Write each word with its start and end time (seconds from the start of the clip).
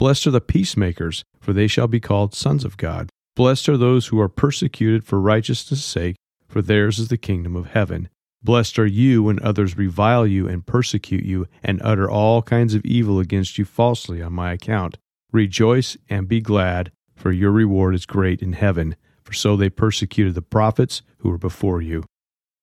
Blessed 0.00 0.28
are 0.28 0.30
the 0.30 0.40
peacemakers, 0.40 1.24
for 1.40 1.52
they 1.52 1.66
shall 1.66 1.86
be 1.86 2.00
called 2.00 2.34
sons 2.34 2.64
of 2.64 2.78
God. 2.78 3.10
Blessed 3.36 3.68
are 3.68 3.76
those 3.76 4.06
who 4.06 4.18
are 4.18 4.30
persecuted 4.30 5.04
for 5.04 5.20
righteousness' 5.20 5.84
sake, 5.84 6.16
for 6.48 6.62
theirs 6.62 6.98
is 6.98 7.08
the 7.08 7.18
kingdom 7.18 7.54
of 7.54 7.72
heaven. 7.72 8.08
Blessed 8.42 8.78
are 8.78 8.86
you 8.86 9.24
when 9.24 9.42
others 9.42 9.76
revile 9.76 10.26
you 10.26 10.48
and 10.48 10.64
persecute 10.64 11.26
you, 11.26 11.46
and 11.62 11.82
utter 11.82 12.08
all 12.08 12.40
kinds 12.40 12.72
of 12.72 12.82
evil 12.86 13.18
against 13.18 13.58
you 13.58 13.66
falsely 13.66 14.22
on 14.22 14.32
my 14.32 14.52
account. 14.52 14.96
Rejoice 15.32 15.98
and 16.08 16.26
be 16.26 16.40
glad, 16.40 16.92
for 17.14 17.30
your 17.30 17.50
reward 17.50 17.94
is 17.94 18.06
great 18.06 18.40
in 18.40 18.54
heaven, 18.54 18.96
for 19.22 19.34
so 19.34 19.54
they 19.54 19.68
persecuted 19.68 20.34
the 20.34 20.40
prophets 20.40 21.02
who 21.18 21.28
were 21.28 21.36
before 21.36 21.82
you. 21.82 22.04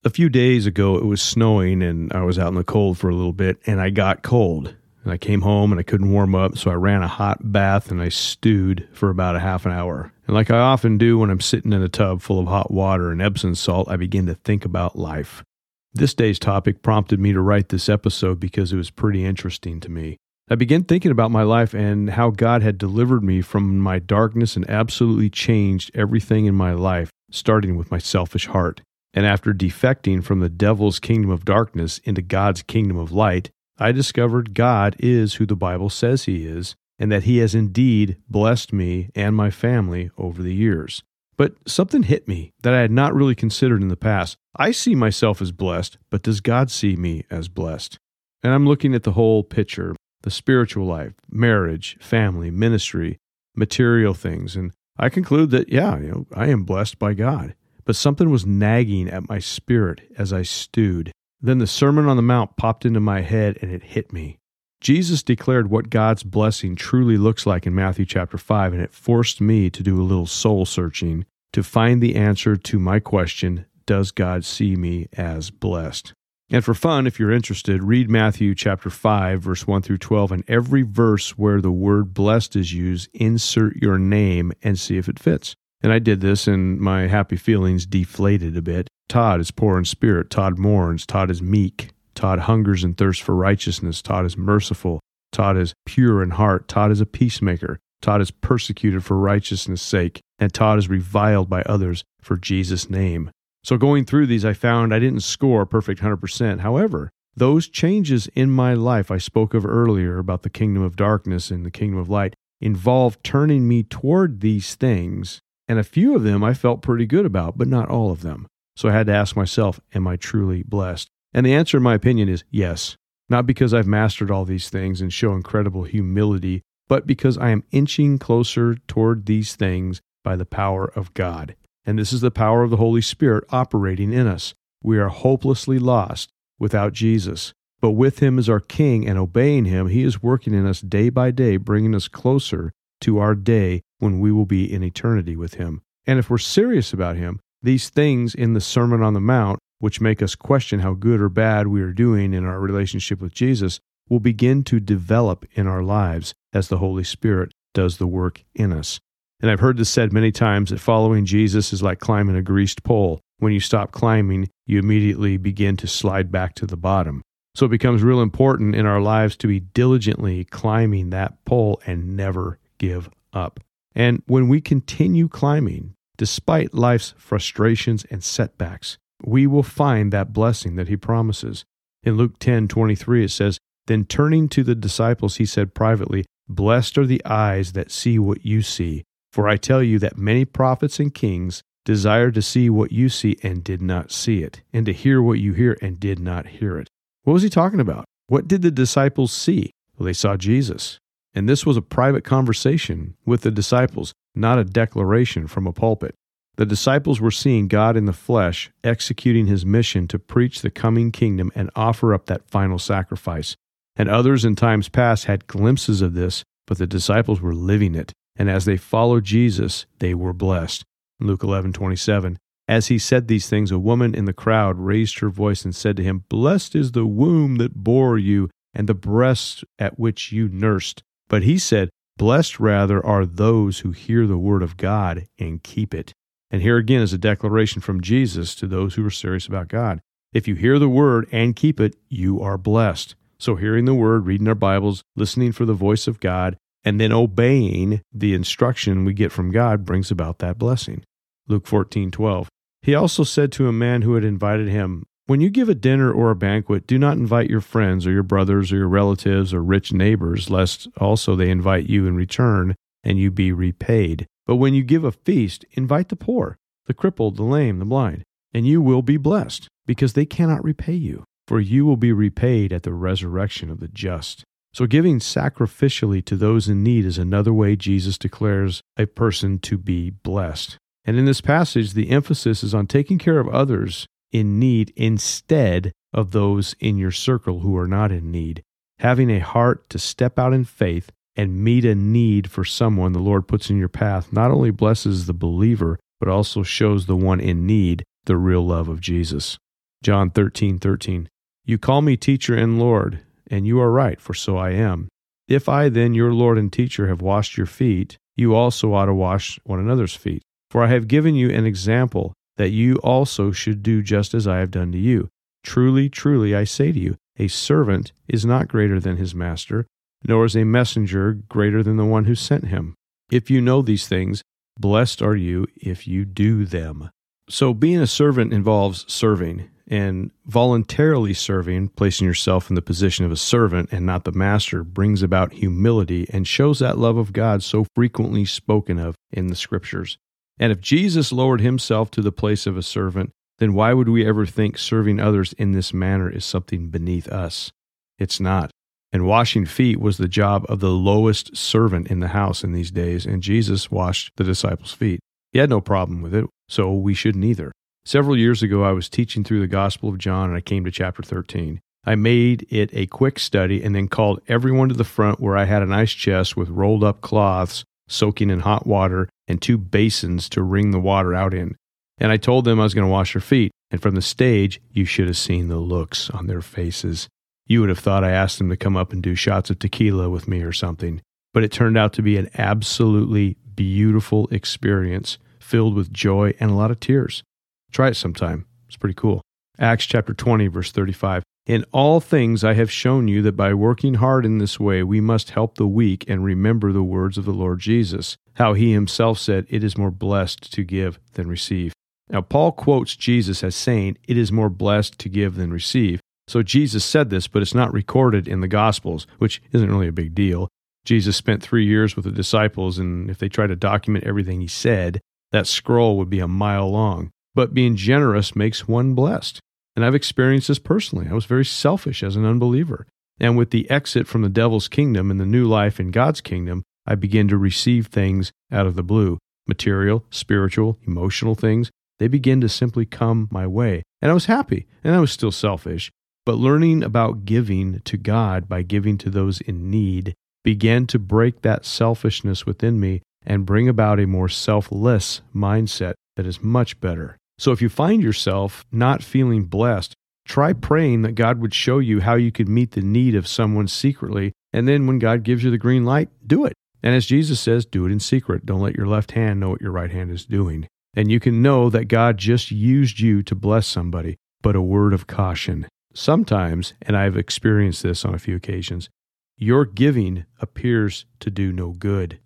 A 0.04 0.10
few 0.10 0.30
days 0.30 0.66
ago, 0.66 0.98
it 0.98 1.06
was 1.06 1.22
snowing, 1.22 1.84
and 1.84 2.12
I 2.14 2.24
was 2.24 2.40
out 2.40 2.48
in 2.48 2.56
the 2.56 2.64
cold 2.64 2.98
for 2.98 3.10
a 3.10 3.16
little 3.16 3.32
bit, 3.32 3.60
and 3.68 3.80
I 3.80 3.92
got 3.92 4.24
cold. 4.24 4.74
And 5.08 5.14
I 5.14 5.18
came 5.18 5.40
home 5.40 5.72
and 5.72 5.80
I 5.80 5.84
couldn't 5.84 6.12
warm 6.12 6.36
up, 6.36 6.58
so 6.58 6.70
I 6.70 6.74
ran 6.74 7.02
a 7.02 7.08
hot 7.08 7.54
bath 7.54 7.92
and 7.92 8.02
I 8.02 8.10
stewed 8.10 8.90
for 8.92 9.10
about 9.10 9.38
a 9.38 9.40
half 9.40 9.66
an 9.66 9.72
hour. 9.72 10.12
And 10.28 10.36
like 10.36 10.52
I 10.52 10.60
often 10.60 10.98
do 10.98 11.18
when 11.18 11.30
I'm 11.30 11.40
sitting 11.40 11.72
in 11.72 11.82
a 11.82 11.88
tub 11.88 12.22
full 12.22 12.42
of 12.42 12.48
hot 12.48 12.72
water 12.72 13.10
and 13.10 13.22
Epsom 13.22 13.56
salt, 13.56 13.88
I 13.90 13.96
begin 13.96 14.26
to 14.26 14.36
think 14.36 14.66
about 14.66 15.00
life. 15.00 15.46
This 15.94 16.14
day's 16.14 16.40
topic 16.40 16.82
prompted 16.82 17.22
me 17.22 17.32
to 17.32 17.40
write 17.40 17.70
this 17.70 17.88
episode 17.88 18.42
because 18.42 18.74
it 18.74 18.76
was 18.76 18.90
pretty 18.90 19.24
interesting 19.24 19.80
to 19.80 19.90
me. 19.90 20.18
I 20.50 20.56
began 20.56 20.84
thinking 20.84 21.12
about 21.12 21.32
my 21.32 21.44
life 21.44 21.74
and 21.74 22.10
how 22.10 22.30
God 22.30 22.62
had 22.62 22.78
delivered 22.78 23.24
me 23.24 23.42
from 23.42 23.80
my 23.80 24.00
darkness 24.00 24.58
and 24.58 24.70
absolutely 24.70 25.30
changed 25.30 25.90
everything 25.94 26.48
in 26.48 26.56
my 26.56 26.74
life, 26.74 27.12
starting 27.32 27.78
with 27.78 27.92
my 27.92 27.98
selfish 27.98 28.48
heart. 28.48 28.82
And 29.14 29.26
after 29.26 29.54
defecting 29.54 30.22
from 30.22 30.42
the 30.42 30.50
devil's 30.50 31.00
kingdom 31.00 31.32
of 31.32 31.46
darkness 31.46 32.00
into 32.00 32.22
God's 32.22 32.62
kingdom 32.62 32.98
of 32.98 33.14
light, 33.14 33.52
I 33.80 33.92
discovered 33.92 34.54
God 34.54 34.96
is 35.00 35.36
who 35.36 35.46
the 35.46 35.56
Bible 35.56 35.90
says 35.90 36.26
He 36.26 36.46
is, 36.46 36.76
and 36.98 37.12
that 37.12 37.24
He 37.24 37.38
has 37.38 37.54
indeed 37.54 38.18
blessed 38.30 38.74
me 38.74 39.10
and 39.16 39.36
my 39.36 39.52
family 39.52 40.10
over 40.18 40.42
the 40.42 40.54
years. 40.54 41.04
But 41.38 41.56
something 41.68 42.04
hit 42.04 42.28
me 42.28 42.54
that 42.64 42.74
I 42.74 42.82
had 42.82 42.92
not 42.92 43.14
really 43.14 43.36
considered 43.36 43.84
in 43.84 43.90
the 43.90 43.96
past. 43.96 44.38
I 44.56 44.72
see 44.72 44.96
myself 44.96 45.42
as 45.42 45.52
blessed, 45.52 45.98
but 46.10 46.24
does 46.24 46.42
God 46.42 46.72
see 46.72 46.96
me 46.96 47.26
as 47.30 47.48
blessed? 47.48 48.00
And 48.42 48.54
I'm 48.54 48.66
looking 48.66 48.96
at 48.96 49.04
the 49.04 49.12
whole 49.12 49.44
picture 49.44 49.96
the 50.24 50.32
spiritual 50.32 50.86
life, 50.86 51.14
marriage, 51.30 51.96
family, 52.02 52.50
ministry, 52.50 53.20
material 53.56 54.16
things, 54.16 54.56
and 54.56 54.72
I 54.98 55.10
conclude 55.10 55.52
that, 55.52 55.70
yeah, 55.70 55.98
you 56.00 56.08
know, 56.08 56.26
I 56.34 56.48
am 56.48 56.64
blessed 56.64 56.98
by 56.98 57.14
God. 57.14 57.54
But 57.86 57.96
something 57.96 58.30
was 58.30 58.46
nagging 58.46 59.08
at 59.08 59.30
my 59.30 59.40
spirit 59.40 60.02
as 60.18 60.34
I 60.34 60.42
stewed. 60.42 61.12
Then 61.40 61.60
the 61.60 61.68
Sermon 61.68 62.08
on 62.08 62.16
the 62.16 62.24
Mount 62.24 62.58
popped 62.58 62.86
into 62.86 63.00
my 63.00 63.22
head 63.22 63.58
and 63.62 63.72
it 63.72 63.84
hit 63.84 64.12
me. 64.12 64.40
Jesus 64.80 65.24
declared 65.24 65.70
what 65.70 65.90
God's 65.90 66.24
blessing 66.24 66.76
truly 66.76 67.18
looks 67.18 67.46
like 67.46 67.66
in 67.66 67.74
Matthew 67.74 68.06
chapter 68.06 68.38
5, 68.38 68.74
and 68.74 68.82
it 68.82 68.94
forced 68.94 69.42
me 69.42 69.70
to 69.72 69.84
do 69.84 70.00
a 70.00 70.04
little 70.04 70.28
soul 70.28 70.66
searching 70.66 71.26
to 71.54 71.64
find 71.64 72.02
the 72.02 72.16
answer 72.16 72.56
to 72.56 72.80
my 72.80 73.00
question 73.00 73.66
Does 73.86 74.12
God 74.12 74.46
see 74.46 74.76
me 74.76 75.08
as 75.14 75.50
blessed? 75.50 76.14
And 76.50 76.64
for 76.64 76.74
fun, 76.74 77.08
if 77.08 77.20
you're 77.20 77.32
interested, 77.32 77.84
read 77.84 78.10
Matthew 78.10 78.56
chapter 78.56 78.90
5, 78.90 79.42
verse 79.42 79.68
1 79.68 79.82
through 79.82 79.98
12, 79.98 80.32
and 80.32 80.44
every 80.48 80.84
verse 80.84 81.38
where 81.38 81.60
the 81.60 81.72
word 81.72 82.14
blessed 82.14 82.56
is 82.56 82.74
used, 82.74 83.10
insert 83.14 83.76
your 83.78 83.98
name 83.98 84.54
and 84.64 84.80
see 84.80 84.98
if 84.98 85.10
it 85.10 85.20
fits. 85.20 85.56
And 85.82 85.92
I 85.92 86.00
did 86.00 86.22
this, 86.22 86.48
and 86.48 86.80
my 86.80 87.08
happy 87.08 87.36
feelings 87.36 87.86
deflated 87.86 88.56
a 88.56 88.62
bit. 88.62 88.88
Todd 89.10 89.40
is 89.40 89.52
poor 89.52 89.78
in 89.78 89.86
spirit. 89.86 90.30
Todd 90.30 90.58
mourns. 90.58 91.06
Todd 91.06 91.32
is 91.32 91.42
meek. 91.42 91.92
Todd 92.14 92.40
hungers 92.40 92.84
and 92.84 92.98
thirsts 92.98 93.24
for 93.24 93.36
righteousness. 93.36 94.02
Todd 94.02 94.26
is 94.26 94.38
merciful. 94.38 95.00
Todd 95.32 95.58
is 95.58 95.74
pure 95.86 96.22
in 96.22 96.32
heart. 96.32 96.68
Todd 96.68 96.92
is 96.92 97.00
a 97.00 97.06
peacemaker. 97.06 97.80
Todd 98.02 98.22
is 98.22 98.32
persecuted 98.32 99.04
for 99.04 99.18
righteousness' 99.18 99.82
sake. 99.82 100.20
And 100.40 100.54
Todd 100.54 100.78
is 100.78 100.90
reviled 100.90 101.50
by 101.50 101.62
others 101.64 102.04
for 102.22 102.38
Jesus' 102.38 102.90
name. 102.90 103.32
So 103.64 103.78
going 103.78 104.06
through 104.06 104.28
these, 104.28 104.46
I 104.46 104.54
found 104.54 104.94
I 104.94 105.00
didn't 105.00 105.22
score 105.22 105.66
perfect 105.66 106.02
100%. 106.02 106.60
However, 106.60 107.10
those 107.36 107.68
changes 107.68 108.28
in 108.34 108.50
my 108.50 108.74
life 108.74 109.12
I 109.12 109.20
spoke 109.20 109.54
of 109.54 109.66
earlier 109.66 110.18
about 110.18 110.44
the 110.44 110.50
kingdom 110.50 110.84
of 110.84 110.96
darkness 110.96 111.52
and 111.52 111.66
the 111.66 111.72
kingdom 111.72 112.00
of 112.00 112.10
light 112.10 112.34
involved 112.60 113.24
turning 113.24 113.68
me 113.68 113.84
toward 113.84 114.42
these 114.42 114.76
things. 114.76 115.40
And 115.68 115.78
a 115.80 115.84
few 115.84 116.16
of 116.16 116.24
them 116.24 116.44
I 116.44 116.54
felt 116.54 116.82
pretty 116.82 117.06
good 117.06 117.26
about, 117.26 117.58
but 117.58 117.68
not 117.68 117.90
all 117.90 118.12
of 118.12 118.22
them. 118.22 118.48
So 118.78 118.90
I 118.90 118.92
had 118.92 119.08
to 119.08 119.14
ask 119.14 119.36
myself, 119.36 119.80
am 119.96 120.08
I 120.08 120.18
truly 120.18 120.62
blessed? 120.62 121.10
And 121.34 121.44
the 121.48 121.54
answer, 121.56 121.78
in 121.78 121.84
my 121.84 121.96
opinion, 121.96 122.30
is 122.30 122.44
yes. 122.52 122.96
Not 123.28 123.48
because 123.48 123.74
I've 123.74 123.88
mastered 123.88 124.30
all 124.30 124.46
these 124.46 124.70
things 124.70 125.02
and 125.02 125.12
show 125.12 125.34
incredible 125.34 125.86
humility, 125.86 126.62
but 126.88 127.08
because 127.08 127.40
I 127.40 127.50
am 127.50 127.64
inching 127.72 128.20
closer 128.20 128.76
toward 128.88 129.26
these 129.26 129.56
things 129.56 130.00
by 130.24 130.36
the 130.36 130.46
power 130.46 130.86
of 130.96 131.16
God. 131.16 131.56
And 131.88 131.98
this 131.98 132.14
is 132.14 132.22
the 132.22 132.30
power 132.30 132.62
of 132.62 132.70
the 132.70 132.78
Holy 132.78 133.02
Spirit 133.02 133.46
operating 133.50 134.14
in 134.14 134.28
us. 134.28 134.54
We 134.84 135.00
are 135.00 135.10
hopelessly 135.10 135.80
lost 135.80 136.30
without 136.60 136.94
Jesus. 136.94 137.54
But 137.82 137.92
with 137.92 138.20
Him 138.20 138.38
as 138.38 138.48
our 138.48 138.60
King 138.60 139.08
and 139.08 139.18
obeying 139.18 139.66
Him, 139.66 139.88
He 139.88 140.04
is 140.04 140.22
working 140.22 140.54
in 140.54 140.68
us 140.68 140.82
day 140.82 141.10
by 141.10 141.32
day, 141.32 141.58
bringing 141.58 141.96
us 141.96 142.08
closer 142.08 142.72
to 143.02 143.18
our 143.18 143.34
day 143.34 143.82
when 143.98 144.20
we 144.20 144.32
will 144.32 144.46
be 144.46 144.72
in 144.72 144.84
eternity 144.84 145.36
with 145.36 145.56
Him. 145.56 145.82
And 146.06 146.20
if 146.20 146.30
we're 146.30 146.38
serious 146.38 146.94
about 146.94 147.16
Him, 147.16 147.40
these 147.68 147.90
things 147.90 148.34
in 148.34 148.54
the 148.54 148.62
Sermon 148.62 149.04
on 149.04 149.14
the 149.14 149.20
Mount, 149.20 149.60
which 149.80 150.02
make 150.02 150.22
us 150.22 150.36
question 150.36 150.80
how 150.80 150.94
good 150.94 151.22
or 151.22 151.30
bad 151.30 151.68
we 151.68 151.82
are 151.82 151.94
doing 151.94 152.34
in 152.34 152.46
our 152.46 152.60
relationship 152.60 153.22
with 153.22 153.34
Jesus, 153.34 153.80
will 154.10 154.20
begin 154.20 154.64
to 154.64 154.80
develop 154.80 155.46
in 155.52 155.68
our 155.68 155.84
lives 155.84 156.34
as 156.54 156.70
the 156.70 156.78
Holy 156.78 157.04
Spirit 157.04 157.52
does 157.74 157.98
the 157.98 158.08
work 158.08 158.44
in 158.56 158.72
us. 158.72 159.00
And 159.42 159.52
I've 159.52 159.60
heard 159.60 159.78
this 159.78 159.90
said 159.90 160.12
many 160.12 160.32
times 160.32 160.70
that 160.72 160.80
following 160.80 161.26
Jesus 161.26 161.74
is 161.74 161.84
like 161.84 162.00
climbing 162.00 162.36
a 162.36 162.42
greased 162.42 162.84
pole. 162.84 163.20
When 163.40 163.54
you 163.54 163.60
stop 163.60 163.92
climbing, 163.92 164.50
you 164.66 164.80
immediately 164.80 165.38
begin 165.38 165.78
to 165.78 165.88
slide 165.88 166.32
back 166.32 166.56
to 166.56 166.66
the 166.66 166.78
bottom. 166.78 167.22
So 167.54 167.66
it 167.66 167.70
becomes 167.70 168.02
real 168.02 168.22
important 168.22 168.76
in 168.76 168.86
our 168.86 169.02
lives 169.02 169.36
to 169.38 169.48
be 169.48 169.60
diligently 169.60 170.46
climbing 170.46 171.10
that 171.10 171.44
pole 171.46 171.82
and 171.86 172.16
never 172.16 172.60
give 172.78 173.10
up. 173.34 173.60
And 173.94 174.24
when 174.26 174.48
we 174.48 174.62
continue 174.62 175.28
climbing, 175.28 175.96
despite 176.18 176.74
life's 176.74 177.14
frustrations 177.18 178.06
and 178.12 178.24
setbacks, 178.24 178.98
we 179.24 179.48
will 179.48 179.64
find 179.64 180.12
that 180.12 180.34
blessing 180.34 180.76
that 180.76 180.88
he 180.88 180.98
promises. 180.98 181.64
In 182.04 182.16
Luke 182.16 182.40
10 182.40 182.68
23, 182.68 183.26
it 183.26 183.32
says, 183.32 183.60
Then 183.88 184.06
turning 184.06 184.50
to 184.50 184.64
the 184.64 184.76
disciples, 184.76 185.38
he 185.38 185.46
said 185.46 185.74
privately, 185.74 186.26
Blessed 186.50 186.98
are 186.98 187.06
the 187.06 187.24
eyes 187.26 187.74
that 187.74 187.92
see 187.92 188.18
what 188.18 188.46
you 188.46 188.62
see. 188.62 189.04
For 189.32 189.48
I 189.48 189.58
tell 189.58 189.84
you 189.84 190.00
that 190.00 190.18
many 190.18 190.46
prophets 190.46 191.00
and 191.00 191.14
kings 191.14 191.62
desired 191.84 192.34
to 192.34 192.42
see 192.42 192.70
what 192.70 192.92
you 192.92 193.10
see 193.10 193.38
and 193.44 193.64
did 193.64 193.82
not 193.82 194.12
see 194.12 194.44
it, 194.44 194.62
and 194.74 194.86
to 194.86 194.94
hear 194.94 195.22
what 195.22 195.40
you 195.40 195.54
hear 195.54 195.78
and 195.82 196.00
did 196.00 196.20
not 196.20 196.48
hear 196.48 196.78
it. 196.78 196.90
What 197.24 197.34
was 197.34 197.44
he 197.44 197.50
talking 197.50 197.80
about? 197.80 198.06
What 198.28 198.48
did 198.48 198.62
the 198.62 198.72
disciples 198.72 199.32
see? 199.32 199.72
Well, 199.98 200.06
they 200.06 200.14
saw 200.14 200.36
Jesus. 200.38 201.00
And 201.34 201.48
this 201.48 201.66
was 201.66 201.78
a 201.78 201.82
private 201.82 202.24
conversation 202.24 203.16
with 203.26 203.42
the 203.42 203.52
disciples, 203.52 204.14
not 204.34 204.60
a 204.60 204.64
declaration 204.64 205.48
from 205.48 205.68
a 205.68 205.74
pulpit. 205.74 206.16
The 206.58 206.66
disciples 206.66 207.22
were 207.22 207.32
seeing 207.32 207.68
God 207.68 207.96
in 207.96 208.06
the 208.06 208.14
flesh 208.14 208.72
executing 208.84 209.46
his 209.46 209.66
mission 209.66 210.08
to 210.08 210.18
preach 210.18 210.62
the 210.62 210.72
coming 210.72 211.12
kingdom 211.12 211.52
and 211.54 211.70
offer 211.76 212.14
up 212.14 212.26
that 212.26 212.50
final 212.50 212.80
sacrifice. 212.80 213.56
And 213.96 214.10
others 214.10 214.44
in 214.44 214.56
times 214.56 214.90
past 214.90 215.26
had 215.26 215.48
glimpses 215.48 216.02
of 216.02 216.16
this, 216.16 216.44
but 216.66 216.80
the 216.80 216.88
disciples 216.88 217.42
were 217.42 217.54
living 217.54 217.94
it. 217.94 218.12
And 218.36 218.50
as 218.50 218.66
they 218.66 218.78
followed 218.78 219.24
Jesus, 219.24 219.86
they 220.00 220.14
were 220.14 220.34
blessed. 220.34 220.84
Luke 221.20 221.44
11 221.44 221.74
27. 221.74 222.38
As 222.68 222.88
he 222.88 223.00
said 223.00 223.28
these 223.28 223.48
things, 223.48 223.72
a 223.72 223.80
woman 223.80 224.14
in 224.14 224.26
the 224.26 224.34
crowd 224.34 224.78
raised 224.78 225.20
her 225.20 225.30
voice 225.30 225.64
and 225.64 225.76
said 225.76 225.96
to 225.98 226.04
him, 226.04 226.26
Blessed 226.28 226.76
is 226.76 226.92
the 226.92 227.06
womb 227.06 227.56
that 227.58 227.76
bore 227.76 228.18
you, 228.18 228.50
and 228.74 228.90
the 228.90 228.94
breast 228.94 229.64
at 229.80 229.98
which 229.98 230.32
you 230.32 230.50
nursed. 230.50 231.02
But 231.30 231.44
he 231.44 231.58
said, 231.58 231.90
Blessed 232.18 232.60
rather 232.60 233.06
are 233.06 233.26
those 233.26 233.80
who 233.80 233.92
hear 233.92 234.26
the 234.26 234.38
word 234.38 234.64
of 234.64 234.78
God 234.78 235.28
and 235.38 235.62
keep 235.62 235.94
it. 235.94 236.14
And 236.50 236.62
here 236.62 236.78
again 236.78 237.02
is 237.02 237.14
a 237.14 237.18
declaration 237.18 237.82
from 237.82 238.02
Jesus 238.02 238.56
to 238.56 238.68
those 238.68 238.96
who 238.96 239.06
are 239.06 239.12
serious 239.12 239.46
about 239.46 239.68
God. 239.68 240.02
If 240.34 240.48
you 240.48 240.56
hear 240.56 240.80
the 240.80 240.90
word 240.90 241.28
and 241.32 241.56
keep 241.56 241.80
it, 241.80 241.96
you 242.10 242.42
are 242.42 242.58
blessed. 242.58 243.16
So, 243.40 243.56
hearing 243.56 243.86
the 243.86 243.94
word, 243.94 244.26
reading 244.26 244.48
our 244.48 244.56
Bibles, 244.56 245.04
listening 245.16 245.52
for 245.52 245.66
the 245.66 245.74
voice 245.74 246.08
of 246.08 246.20
God, 246.20 246.58
And 246.84 247.02
then 247.02 247.12
obeying 247.12 248.02
the 248.14 248.34
instruction 248.34 249.04
we 249.04 249.14
get 249.14 249.32
from 249.32 249.52
God 249.52 249.86
brings 249.86 250.10
about 250.10 250.40
that 250.40 250.58
blessing. 250.58 251.04
Luke 251.48 251.68
14 251.68 252.12
12. 252.12 252.50
He 252.82 252.96
also 252.96 253.24
said 253.24 253.52
to 253.54 253.68
a 253.68 253.74
man 253.74 254.04
who 254.04 254.16
had 254.16 254.24
invited 254.24 254.70
him, 254.70 255.04
When 255.28 255.42
you 255.42 255.50
give 255.50 255.68
a 255.68 255.76
dinner 255.76 256.10
or 256.10 256.32
a 256.32 256.38
banquet, 256.38 256.88
do 256.88 256.98
not 256.98 257.18
invite 257.18 257.50
your 257.50 257.60
friends 257.60 258.08
or 258.08 258.12
your 258.12 258.24
brothers 258.24 258.72
or 258.72 258.78
your 258.78 258.88
relatives 258.88 259.54
or 259.54 259.62
rich 259.62 259.92
neighbors, 259.92 260.50
lest 260.50 260.88
also 261.02 261.36
they 261.36 261.50
invite 261.50 261.90
you 261.90 262.08
in 262.08 262.16
return 262.16 262.76
and 263.04 263.20
you 263.20 263.30
be 263.30 263.52
repaid. 263.52 264.26
But 264.46 264.56
when 264.56 264.74
you 264.74 264.84
give 264.84 265.04
a 265.04 265.12
feast, 265.12 265.66
invite 265.74 266.08
the 266.08 266.16
poor, 266.16 266.56
the 266.86 266.94
crippled, 266.94 267.36
the 267.36 267.44
lame, 267.44 267.80
the 267.80 267.86
blind, 267.86 268.24
and 268.54 268.66
you 268.66 268.82
will 268.82 269.02
be 269.02 269.18
blessed, 269.18 269.68
because 269.86 270.14
they 270.14 270.26
cannot 270.26 270.64
repay 270.64 270.94
you, 270.94 271.26
for 271.46 271.60
you 271.60 271.86
will 271.86 271.98
be 271.98 272.14
repaid 272.14 272.72
at 272.72 272.84
the 272.84 272.94
resurrection 272.94 273.70
of 273.70 273.82
the 273.82 273.90
just. 273.90 274.46
So, 274.74 274.86
giving 274.86 275.20
sacrificially 275.20 276.24
to 276.24 276.38
those 276.38 276.70
in 276.70 276.84
need 276.84 277.04
is 277.04 277.18
another 277.18 277.54
way 277.54 277.76
Jesus 277.76 278.18
declares 278.18 278.82
a 278.96 279.06
person 279.06 279.60
to 279.60 279.78
be 279.78 280.10
blessed. 280.10 280.78
And 281.04 281.18
in 281.18 281.26
this 281.26 281.42
passage, 281.42 281.94
the 281.94 282.12
emphasis 282.12 282.64
is 282.64 282.74
on 282.74 282.88
taking 282.88 283.18
care 283.18 283.40
of 283.40 283.50
others 283.50 284.08
in 284.32 284.60
need 284.60 284.94
instead 284.96 285.92
of 286.14 286.32
those 286.32 286.76
in 286.80 286.98
your 286.98 287.12
circle 287.12 287.60
who 287.60 287.78
are 287.78 287.88
not 287.88 288.12
in 288.12 288.32
need. 288.32 288.64
Having 289.00 289.30
a 289.30 289.40
heart 289.40 289.90
to 289.90 290.00
step 290.00 290.40
out 290.40 290.54
in 290.54 290.66
faith 290.66 291.12
and 291.36 291.64
meet 291.64 291.86
a 291.86 291.94
need 291.94 292.50
for 292.50 292.66
someone 292.66 293.14
the 293.14 293.20
Lord 293.20 293.48
puts 293.48 293.70
in 293.70 293.78
your 293.78 293.90
path 293.90 294.34
not 294.34 294.52
only 294.52 294.72
blesses 294.72 295.26
the 295.26 295.34
believer, 295.34 296.00
but 296.20 296.30
also 296.30 296.64
shows 296.64 297.06
the 297.06 297.16
one 297.16 297.40
in 297.40 297.68
need 297.68 298.04
the 298.26 298.38
real 298.38 298.66
love 298.66 298.90
of 298.90 299.00
Jesus. 299.00 299.58
John 300.04 300.32
13, 300.32 300.80
13. 300.80 301.30
You 301.64 301.78
call 301.78 302.02
me 302.02 302.18
teacher 302.18 302.56
and 302.56 302.80
Lord, 302.80 303.20
and 303.50 303.68
you 303.68 303.80
are 303.80 303.92
right, 303.92 304.20
for 304.20 304.34
so 304.34 304.58
I 304.58 304.72
am. 304.72 305.10
If 305.48 305.70
I 305.70 305.90
then, 305.90 306.14
your 306.14 306.34
Lord 306.34 306.58
and 306.58 306.74
teacher, 306.74 307.08
have 307.08 307.22
washed 307.22 307.56
your 307.56 307.66
feet, 307.66 308.18
you 308.36 308.56
also 308.56 308.94
ought 308.94 309.06
to 309.06 309.14
wash 309.14 309.60
one 309.64 309.80
another's 309.80 310.16
feet. 310.16 310.42
For 310.70 310.84
I 310.84 310.88
have 310.88 311.08
given 311.08 311.36
you 311.36 311.50
an 311.50 311.66
example 311.66 312.34
that 312.58 312.70
you 312.70 312.96
also 312.98 313.52
should 313.52 313.82
do 313.82 314.04
just 314.04 314.34
as 314.34 314.48
I 314.48 314.58
have 314.58 314.72
done 314.72 314.92
to 314.92 314.98
you. 314.98 315.30
Truly, 315.64 316.10
truly, 316.10 316.56
I 316.56 316.64
say 316.64 316.92
to 316.92 317.00
you, 317.00 317.16
a 317.38 317.48
servant 317.48 318.12
is 318.28 318.46
not 318.46 318.68
greater 318.68 319.00
than 319.00 319.18
his 319.18 319.34
master, 319.34 319.86
nor 320.28 320.46
is 320.46 320.56
a 320.56 320.64
messenger 320.64 321.34
greater 321.34 321.84
than 321.84 321.98
the 321.98 322.06
one 322.06 322.26
who 322.26 322.36
sent 322.36 322.68
him. 322.68 322.96
If 323.32 323.50
you 323.50 323.62
know 323.62 323.82
these 323.82 324.08
things, 324.08 324.42
blessed 324.80 325.22
are 325.22 325.36
you 325.36 325.68
if 325.76 326.08
you 326.08 326.26
do 326.26 326.66
them. 326.66 327.10
So, 327.50 327.74
being 327.74 328.00
a 328.00 328.08
servant 328.08 328.54
involves 328.54 329.06
serving, 329.12 329.70
and 329.88 330.32
voluntarily 330.46 331.34
serving, 331.34 331.90
placing 331.90 332.28
yourself 332.28 332.70
in 332.70 332.76
the 332.76 332.82
position 332.82 333.26
of 333.26 333.32
a 333.32 333.38
servant 333.38 333.90
and 333.92 334.06
not 334.06 334.26
the 334.26 334.34
master, 334.34 334.84
brings 334.84 335.24
about 335.24 335.54
humility 335.54 336.28
and 336.30 336.48
shows 336.48 336.80
that 336.80 336.98
love 336.98 337.18
of 337.18 337.32
God 337.32 337.64
so 337.64 337.86
frequently 337.96 338.44
spoken 338.44 339.00
of 339.00 339.16
in 339.32 339.48
the 339.48 339.56
scriptures. 339.56 340.18
And 340.60 340.72
if 340.72 340.82
Jesus 340.82 341.32
lowered 341.32 341.62
himself 341.62 342.10
to 342.12 342.22
the 342.22 342.32
place 342.32 342.66
of 342.66 342.78
a 342.78 342.84
servant, 342.84 343.32
then 343.60 343.74
why 343.74 343.94
would 343.94 344.10
we 344.10 344.26
ever 344.26 344.46
think 344.46 344.78
serving 344.78 345.20
others 345.20 345.54
in 345.54 345.72
this 345.72 345.94
manner 345.94 346.30
is 346.30 346.46
something 346.46 346.88
beneath 346.88 347.28
us? 347.30 347.72
It's 348.20 348.40
not. 348.40 348.72
And 349.12 349.26
washing 349.26 349.66
feet 349.66 350.00
was 350.00 350.18
the 350.18 350.28
job 350.28 350.66
of 350.68 350.80
the 350.80 350.92
lowest 350.92 351.56
servant 351.56 352.08
in 352.08 352.20
the 352.20 352.30
house 352.30 352.64
in 352.64 352.74
these 352.74 352.92
days, 352.92 353.26
and 353.26 353.42
Jesus 353.42 353.90
washed 353.90 354.32
the 354.36 354.44
disciples' 354.44 354.92
feet. 354.92 355.20
He 355.52 355.60
had 355.60 355.70
no 355.70 355.80
problem 355.80 356.22
with 356.22 356.36
it, 356.36 356.46
so 356.68 356.94
we 356.94 357.14
shouldn't 357.14 357.46
either. 357.46 357.72
Several 358.06 358.38
years 358.38 358.62
ago, 358.62 358.84
I 358.84 358.92
was 358.92 359.10
teaching 359.10 359.44
through 359.44 359.62
the 359.62 359.68
Gospel 359.68 360.10
of 360.10 360.18
John, 360.18 360.50
and 360.50 360.58
I 360.58 360.62
came 360.62 360.84
to 360.86 360.92
chapter 360.92 361.24
13. 361.24 361.80
I 362.06 362.16
made 362.16 362.66
it 362.70 362.90
a 362.94 363.08
quick 363.08 363.40
study 363.40 363.84
and 363.84 363.94
then 363.96 364.08
called 364.08 364.40
everyone 364.48 364.90
to 364.90 364.96
the 364.96 365.04
front 365.04 365.40
where 365.40 365.58
I 365.58 365.66
had 365.66 365.84
an 365.84 365.92
ice 365.92 366.14
chest 366.14 366.56
with 366.56 366.70
rolled 366.70 367.04
up 367.04 367.22
cloths 367.22 367.84
soaking 368.08 368.50
in 368.50 368.62
hot 368.62 368.88
water 368.88 369.30
and 369.48 369.62
two 369.62 369.78
basins 369.78 370.50
to 370.50 370.62
wring 370.62 370.92
the 370.92 371.00
water 371.00 371.34
out 371.34 371.54
in. 371.54 371.76
And 372.20 372.32
I 372.32 372.38
told 372.38 372.66
them 372.66 372.80
I 372.80 372.84
was 372.84 372.94
going 372.94 373.06
to 373.08 373.12
wash 373.12 373.34
their 373.34 373.42
feet. 373.42 373.72
And 373.90 374.02
from 374.02 374.16
the 374.16 374.22
stage, 374.22 374.82
you 374.92 375.06
should 375.06 375.28
have 375.28 375.38
seen 375.38 375.68
the 375.68 375.78
looks 375.78 376.30
on 376.32 376.48
their 376.48 376.62
faces. 376.62 377.28
You 377.68 377.82
would 377.82 377.90
have 377.90 378.00
thought 378.00 378.24
I 378.24 378.32
asked 378.32 378.58
them 378.58 378.70
to 378.70 378.78
come 378.78 378.98
up 378.98 379.14
and 379.14 379.22
do 379.22 379.36
shots 379.36 379.70
of 379.70 379.80
tequila 379.80 380.30
with 380.30 380.48
me 380.48 380.62
or 380.62 380.74
something. 380.74 381.22
But 381.54 381.64
it 381.64 381.72
turned 381.72 381.98
out 381.98 382.14
to 382.14 382.22
be 382.22 382.38
an 382.38 382.50
absolutely 382.58 383.58
beautiful 383.76 384.48
experience 384.52 385.38
filled 385.60 385.94
with 385.94 386.12
joy 386.12 386.54
and 386.60 386.72
a 386.72 386.76
lot 386.76 386.92
of 386.92 387.00
tears. 387.00 387.44
Try 387.92 388.10
it 388.10 388.16
sometime. 388.16 388.66
It's 388.88 388.98
pretty 388.98 389.16
cool. 389.16 389.42
Acts 389.80 390.06
chapter 390.06 390.34
20, 390.34 390.68
verse 390.68 390.92
35. 390.92 391.44
In 391.68 391.84
all 391.92 392.22
things 392.22 392.64
I 392.64 392.76
have 392.76 392.90
shown 392.90 393.28
you 393.28 393.42
that 393.42 393.58
by 393.58 393.74
working 393.74 394.14
hard 394.16 394.46
in 394.46 394.58
this 394.58 394.80
way 394.80 395.04
we 395.04 395.20
must 395.20 395.50
help 395.50 395.76
the 395.76 395.86
weak 395.86 396.24
and 396.26 396.42
remember 396.42 396.94
the 396.94 397.04
words 397.04 397.38
of 397.38 397.44
the 397.44 397.52
Lord 397.52 397.80
Jesus, 397.82 398.38
how 398.54 398.74
he 398.74 398.94
himself 398.94 399.38
said, 399.38 399.66
It 399.68 399.84
is 399.84 399.98
more 399.98 400.10
blessed 400.10 400.72
to 400.72 400.86
give 400.86 401.20
than 401.34 401.50
receive. 401.50 401.92
Now, 402.30 402.40
Paul 402.40 402.72
quotes 402.72 403.18
Jesus 403.18 403.66
as 403.66 403.76
saying, 403.76 404.18
It 404.30 404.38
is 404.38 404.50
more 404.50 404.70
blessed 404.70 405.20
to 405.20 405.28
give 405.28 405.56
than 405.56 405.74
receive. 405.74 406.22
So 406.48 406.64
Jesus 406.64 407.04
said 407.04 407.30
this, 407.30 407.48
but 407.48 407.62
it's 407.62 407.76
not 407.76 407.92
recorded 407.92 408.48
in 408.48 408.62
the 408.62 408.70
Gospels, 408.70 409.28
which 409.38 409.62
isn't 409.74 409.92
really 409.92 410.08
a 410.08 410.14
big 410.14 410.34
deal. 410.34 410.70
Jesus 411.04 411.36
spent 411.36 411.62
three 411.62 411.86
years 411.86 412.16
with 412.16 412.24
the 412.24 412.32
disciples, 412.32 412.98
and 412.98 413.30
if 413.30 413.40
they 413.40 413.50
tried 413.50 413.68
to 413.68 413.76
document 413.76 414.24
everything 414.24 414.62
he 414.62 414.68
said, 414.68 415.20
that 415.52 415.68
scroll 415.68 416.18
would 416.18 416.30
be 416.30 416.40
a 416.40 416.48
mile 416.48 416.90
long. 416.90 417.30
But 417.54 417.74
being 417.74 417.98
generous 417.98 418.56
makes 418.56 418.88
one 418.88 419.16
blessed. 419.16 419.60
And 419.98 420.06
I've 420.06 420.14
experienced 420.14 420.68
this 420.68 420.78
personally. 420.78 421.28
I 421.28 421.34
was 421.34 421.46
very 421.46 421.66
selfish 421.66 422.22
as 422.22 422.36
an 422.36 422.46
unbeliever. 422.46 423.08
And 423.40 423.58
with 423.58 423.72
the 423.72 423.90
exit 423.90 424.28
from 424.28 424.44
the 424.44 424.50
devil's 424.50 424.88
kingdom 424.88 425.32
and 425.32 425.40
the 425.40 425.46
new 425.46 425.66
life 425.66 426.00
in 426.00 426.12
God's 426.12 426.40
kingdom, 426.40 426.84
I 427.08 427.16
began 427.16 427.48
to 427.48 427.58
receive 427.58 428.06
things 428.06 428.52
out 428.72 428.86
of 428.86 428.96
the 428.96 429.02
blue 429.02 429.40
material, 429.68 430.24
spiritual, 430.30 431.00
emotional 431.08 431.56
things. 431.56 431.90
They 432.20 432.28
began 432.28 432.62
to 432.62 432.70
simply 432.70 433.08
come 433.08 433.48
my 433.52 433.66
way. 433.66 434.04
And 434.22 434.30
I 434.30 434.36
was 434.36 434.46
happy, 434.46 434.86
and 435.04 435.16
I 435.16 435.20
was 435.20 435.32
still 435.32 435.52
selfish. 435.52 436.12
But 436.46 436.58
learning 436.58 437.02
about 437.02 437.46
giving 437.46 438.00
to 438.02 438.18
God 438.18 438.70
by 438.70 438.84
giving 438.84 439.18
to 439.18 439.32
those 439.32 439.62
in 439.62 439.90
need 439.90 440.36
began 440.64 441.08
to 441.08 441.18
break 441.18 441.64
that 441.64 441.86
selfishness 441.86 442.68
within 442.68 443.00
me 443.00 443.24
and 443.48 443.66
bring 443.66 443.90
about 443.90 444.20
a 444.20 444.28
more 444.28 444.48
selfless 444.48 445.42
mindset 445.56 446.14
that 446.36 446.46
is 446.46 446.62
much 446.62 447.00
better. 447.00 447.36
So 447.60 447.72
if 447.72 447.82
you 447.82 447.90
find 447.90 448.22
yourself 448.22 448.86
not 448.92 449.24
feeling 449.24 449.66
blessed, 449.66 450.14
try 450.46 450.74
praying 450.74 451.24
that 451.24 451.36
God 451.36 451.60
would 451.60 451.74
show 451.74 452.00
you 452.00 452.22
how 452.22 452.36
you 452.36 452.52
could 452.52 452.70
meet 452.70 452.92
the 452.92 453.02
need 453.02 453.36
of 453.36 453.48
someone 453.48 453.88
secretly. 453.88 454.54
And 454.72 454.88
then 454.88 455.08
when 455.08 455.20
God 455.20 455.44
gives 455.44 455.64
you 455.64 455.72
the 455.72 455.78
green 455.78 456.06
light, 456.06 456.30
do 456.46 456.66
it. 456.66 456.74
And 457.04 457.16
as 457.16 457.26
Jesus 457.26 457.60
says, 457.60 457.86
do 457.86 458.06
it 458.06 458.12
in 458.12 458.20
secret. 458.20 458.66
Don't 458.66 458.82
let 458.82 458.96
your 458.96 459.08
left 459.08 459.32
hand 459.32 459.60
know 459.60 459.70
what 459.70 459.82
your 459.82 459.92
right 459.92 460.12
hand 460.12 460.32
is 460.32 460.46
doing. 460.46 460.88
And 461.16 461.32
you 461.32 461.40
can 461.40 461.62
know 461.62 461.90
that 461.90 462.06
God 462.06 462.38
just 462.38 462.70
used 462.70 463.20
you 463.20 463.42
to 463.44 463.56
bless 463.56 463.88
somebody. 463.88 464.38
But 464.62 464.76
a 464.76 464.82
word 464.82 465.14
of 465.14 465.28
caution. 465.28 465.88
Sometimes, 466.14 466.94
and 467.02 467.16
I've 467.16 467.38
experienced 467.38 468.04
this 468.04 468.26
on 468.26 468.34
a 468.34 468.40
few 468.40 468.56
occasions, 468.56 469.10
your 469.56 469.86
giving 469.86 470.46
appears 470.60 471.26
to 471.40 471.50
do 471.50 471.72
no 471.72 471.92
good. 471.92 472.40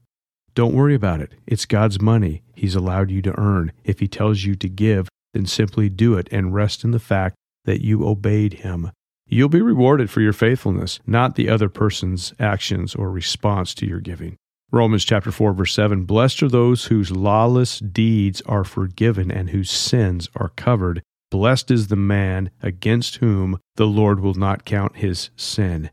Don't 0.54 0.74
worry 0.74 0.96
about 0.96 1.22
it. 1.22 1.34
It's 1.48 1.66
God's 1.66 2.02
money 2.02 2.44
He's 2.56 2.76
allowed 2.76 3.10
you 3.10 3.22
to 3.24 3.40
earn. 3.40 3.72
If 3.84 4.00
He 4.00 4.08
tells 4.08 4.44
you 4.44 4.56
to 4.56 4.70
give, 4.70 5.08
then 5.34 5.46
simply 5.46 5.90
do 5.90 6.16
it 6.16 6.28
and 6.32 6.54
rest 6.54 6.84
in 6.84 6.92
the 6.92 7.00
fact 7.00 7.36
that 7.66 7.84
you 7.84 8.08
obeyed 8.08 8.54
Him. 8.54 8.92
You'll 9.28 9.50
be 9.50 9.62
rewarded 9.62 10.10
for 10.10 10.22
your 10.22 10.34
faithfulness, 10.34 11.00
not 11.08 11.36
the 11.36 11.50
other 11.50 11.70
person's 11.70 12.34
actions 12.38 12.94
or 12.96 13.10
response 13.10 13.74
to 13.76 13.86
your 13.86 14.02
giving. 14.02 14.36
Romans 14.72 15.06
chapter 15.06 15.32
4 15.32 15.54
verse 15.54 15.74
7 15.74 16.06
Blessed 16.06 16.44
are 16.44 16.50
those 16.50 16.86
whose 16.86 17.12
lawless 17.12 17.80
deeds 17.80 18.42
are 18.46 18.64
forgiven 18.64 19.32
and 19.32 19.50
whose 19.50 19.72
sins 19.72 20.30
are 20.36 20.50
covered. 20.56 21.02
Blessed 21.30 21.72
is 21.72 21.88
the 21.88 21.96
man 21.96 22.52
against 22.62 23.18
whom 23.18 23.58
the 23.76 23.88
Lord 23.88 24.20
will 24.20 24.34
not 24.34 24.66
count 24.66 24.98
his 24.98 25.30
sin. 25.36 25.90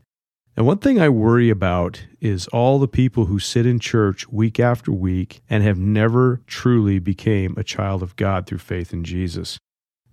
And 0.59 0.67
one 0.67 0.79
thing 0.79 0.99
I 0.99 1.07
worry 1.07 1.49
about 1.49 2.05
is 2.19 2.49
all 2.49 2.79
the 2.79 2.87
people 2.89 3.27
who 3.27 3.39
sit 3.39 3.65
in 3.65 3.79
church 3.79 4.27
week 4.27 4.59
after 4.59 4.91
week 4.91 5.41
and 5.49 5.63
have 5.63 5.79
never 5.79 6.41
truly 6.47 6.99
became 6.99 7.53
a 7.55 7.63
child 7.63 8.03
of 8.03 8.17
God 8.17 8.45
through 8.45 8.57
faith 8.57 8.91
in 8.91 9.05
Jesus. 9.05 9.57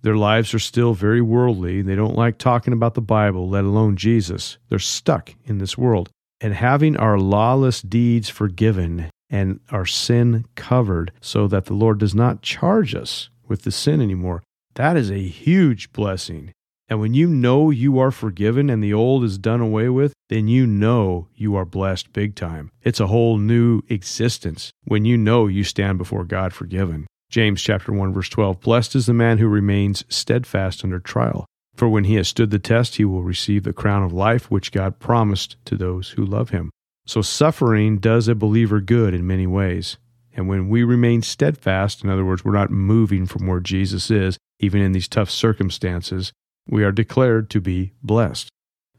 Their 0.03 0.15
lives 0.15 0.53
are 0.53 0.59
still 0.59 0.93
very 0.93 1.19
worldly. 1.19 1.81
They 1.81 1.95
don't 1.95 2.15
like 2.15 2.37
talking 2.37 2.71
about 2.71 2.93
the 2.93 3.01
Bible, 3.01 3.49
let 3.49 3.65
alone 3.65 3.97
Jesus. 3.97 4.57
They're 4.69 4.79
stuck 4.79 5.35
in 5.43 5.57
this 5.57 5.77
world. 5.77 6.09
And 6.39 6.53
having 6.53 6.95
our 6.95 7.19
lawless 7.19 7.81
deeds 7.81 8.29
forgiven 8.29 9.09
and 9.29 9.59
our 9.69 9.85
sin 9.85 10.45
covered 10.55 11.11
so 11.19 11.49
that 11.49 11.65
the 11.65 11.73
Lord 11.73 11.97
does 11.97 12.15
not 12.15 12.41
charge 12.41 12.95
us 12.95 13.29
with 13.49 13.63
the 13.63 13.71
sin 13.71 13.99
anymore, 13.99 14.43
that 14.75 14.95
is 14.95 15.11
a 15.11 15.27
huge 15.27 15.91
blessing. 15.91 16.53
And 16.89 17.01
when 17.01 17.13
you 17.13 17.27
know 17.27 17.69
you 17.69 17.99
are 17.99 18.11
forgiven 18.11 18.69
and 18.69 18.81
the 18.81 18.93
old 18.93 19.23
is 19.25 19.37
done 19.37 19.59
away 19.59 19.89
with, 19.89 20.13
then 20.29 20.47
you 20.47 20.65
know 20.65 21.27
you 21.35 21.55
are 21.55 21.65
blessed 21.65 22.13
big 22.13 22.35
time. 22.35 22.71
It's 22.81 23.01
a 23.01 23.07
whole 23.07 23.37
new 23.37 23.81
existence 23.89 24.71
when 24.85 25.03
you 25.03 25.17
know 25.17 25.47
you 25.47 25.65
stand 25.65 25.97
before 25.97 26.23
God 26.23 26.53
forgiven. 26.53 27.05
James 27.29 27.61
chapter 27.61 27.91
1 27.91 28.13
verse 28.13 28.29
12 28.29 28.61
Blessed 28.61 28.95
is 28.95 29.05
the 29.05 29.13
man 29.13 29.37
who 29.37 29.47
remains 29.47 30.05
steadfast 30.07 30.83
under 30.83 30.99
trial, 30.99 31.45
for 31.75 31.89
when 31.89 32.05
he 32.05 32.15
has 32.15 32.29
stood 32.29 32.51
the 32.51 32.59
test 32.59 32.95
he 32.95 33.03
will 33.03 33.23
receive 33.23 33.63
the 33.63 33.73
crown 33.73 34.01
of 34.01 34.13
life 34.13 34.49
which 34.49 34.71
God 34.71 34.99
promised 34.99 35.57
to 35.65 35.75
those 35.75 36.11
who 36.11 36.25
love 36.25 36.51
him. 36.51 36.71
So, 37.05 37.21
suffering 37.21 37.97
does 37.97 38.29
a 38.29 38.35
believer 38.35 38.79
good 38.79 39.13
in 39.13 39.27
many 39.27 39.47
ways. 39.47 39.97
And 40.33 40.47
when 40.47 40.69
we 40.69 40.83
remain 40.83 41.21
steadfast, 41.21 42.03
in 42.03 42.09
other 42.09 42.23
words, 42.23 42.45
we're 42.45 42.51
not 42.53 42.69
moving 42.69 43.25
from 43.25 43.47
where 43.47 43.59
Jesus 43.59 44.09
is, 44.11 44.37
even 44.59 44.81
in 44.81 44.91
these 44.91 45.07
tough 45.07 45.29
circumstances, 45.29 46.31
we 46.67 46.83
are 46.83 46.91
declared 46.91 47.49
to 47.51 47.61
be 47.61 47.93
blessed. 48.03 48.49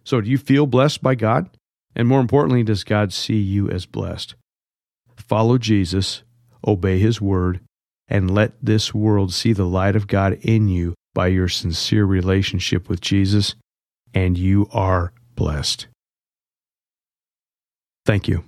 So, 0.04 0.20
do 0.20 0.30
you 0.30 0.38
feel 0.38 0.66
blessed 0.66 1.02
by 1.02 1.14
God? 1.14 1.50
And 1.94 2.08
more 2.08 2.20
importantly, 2.20 2.62
does 2.62 2.84
God 2.84 3.12
see 3.12 3.38
you 3.38 3.68
as 3.70 3.86
blessed? 3.86 4.34
Follow 5.16 5.58
Jesus, 5.58 6.22
obey 6.66 6.98
his 6.98 7.20
word, 7.20 7.60
and 8.08 8.30
let 8.30 8.52
this 8.62 8.94
world 8.94 9.34
see 9.34 9.52
the 9.52 9.66
light 9.66 9.96
of 9.96 10.06
God 10.06 10.38
in 10.42 10.68
you 10.68 10.94
by 11.14 11.26
your 11.26 11.48
sincere 11.48 12.04
relationship 12.04 12.88
with 12.88 13.00
Jesus, 13.00 13.54
and 14.14 14.38
you 14.38 14.68
are 14.72 15.12
blessed. 15.34 15.88
Thank 18.06 18.28
you. 18.28 18.47